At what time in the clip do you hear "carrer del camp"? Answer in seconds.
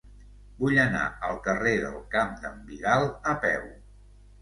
1.49-2.35